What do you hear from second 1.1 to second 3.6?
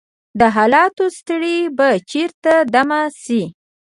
ستړی به چیرته دمه شي؟